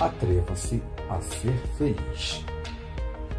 [0.00, 2.44] atreva-se a ser feliz.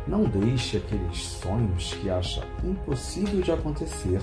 [0.07, 4.21] Não deixe aqueles sonhos que acha impossível de acontecer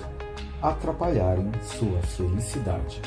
[0.61, 3.01] atrapalharem sua felicidade.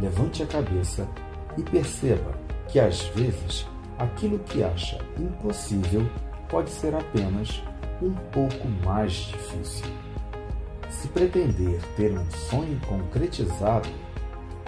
[0.00, 1.08] Levante a cabeça
[1.56, 2.32] e perceba
[2.68, 3.66] que às vezes
[3.98, 6.08] aquilo que acha impossível
[6.48, 7.62] pode ser apenas
[8.00, 9.86] um pouco mais difícil.
[10.88, 13.88] Se pretender ter um sonho concretizado,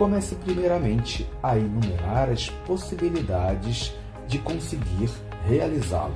[0.01, 3.95] comece primeiramente a enumerar as possibilidades
[4.27, 5.11] de conseguir
[5.47, 6.15] realizá-lo,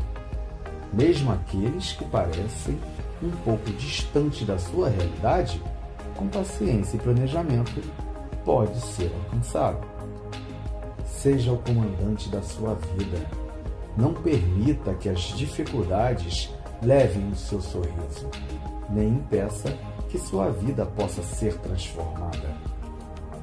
[0.91, 2.79] mesmo aqueles que parecem
[3.23, 5.63] um pouco distantes da sua realidade,
[6.17, 7.83] com paciência e planejamento,
[8.43, 9.87] pode ser alcançado.
[11.05, 13.19] Seja o comandante da sua vida.
[13.99, 18.31] Não permita que as dificuldades levem o seu sorriso,
[18.89, 19.77] nem impeça
[20.09, 22.75] que sua vida possa ser transformada.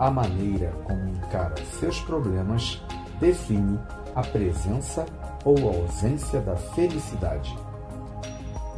[0.01, 2.81] A maneira como encara seus problemas
[3.19, 3.77] define
[4.15, 5.05] a presença
[5.45, 7.55] ou a ausência da felicidade.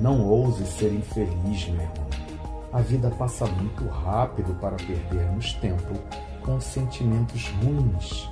[0.02, 2.08] Não ouse ser infeliz, meu irmão.
[2.74, 5.94] A vida passa muito rápido para perdermos tempo
[6.42, 8.30] com sentimentos ruins.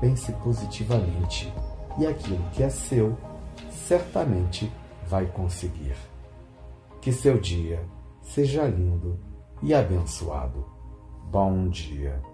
[0.00, 1.54] Pense positivamente
[2.00, 3.16] e aquilo que é seu
[3.70, 4.72] certamente
[5.06, 5.94] vai conseguir.
[7.00, 7.80] Que seu dia
[8.22, 9.20] seja lindo
[9.62, 10.81] e abençoado.
[11.32, 12.31] Bom dia.